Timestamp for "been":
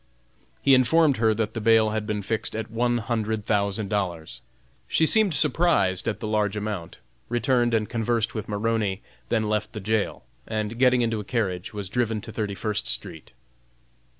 2.07-2.23